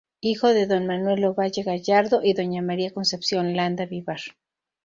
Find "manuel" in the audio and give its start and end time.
0.87-1.23